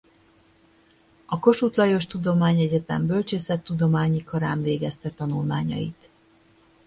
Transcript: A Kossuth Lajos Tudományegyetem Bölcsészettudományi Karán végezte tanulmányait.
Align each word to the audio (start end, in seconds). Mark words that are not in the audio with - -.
A 1.25 1.39
Kossuth 1.39 1.77
Lajos 1.77 2.05
Tudományegyetem 2.05 3.05
Bölcsészettudományi 3.05 4.23
Karán 4.23 4.61
végezte 4.61 5.09
tanulmányait. 5.09 6.09